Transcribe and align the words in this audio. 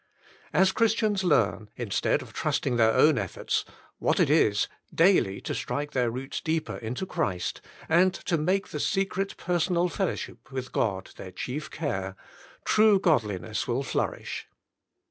As 0.51 0.71
Christians 0.71 1.23
learn, 1.23 1.69
instead 1.75 2.23
of 2.23 2.33
trusting 2.33 2.75
their 2.77 2.91
own 2.91 3.19
efforts, 3.19 3.63
what 3.99 4.19
it 4.19 4.31
is 4.31 4.67
daily 4.91 5.39
to 5.41 5.53
strike 5.53 5.91
their 5.91 6.09
roots 6.09 6.41
deeper 6.41 6.77
into 6.77 7.05
Christ, 7.05 7.61
and 7.87 8.11
to 8.11 8.35
make 8.35 8.69
the 8.69 8.79
secret 8.79 9.37
personal 9.37 9.89
fellowship 9.89 10.51
with 10.51 10.71
God 10.71 11.11
their 11.17 11.31
chief 11.31 11.69
care, 11.69 12.15
true 12.65 12.99
godliness 12.99 13.67
will 13.67 13.83
flourish. 13.83 14.47